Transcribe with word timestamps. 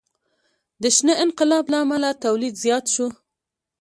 د 0.81 0.83
شنه 0.95 1.13
انقلاب 1.25 1.65
له 1.71 1.77
امله 1.85 2.09
تولید 2.23 2.53
زیات 2.63 2.85
شو. 2.93 3.07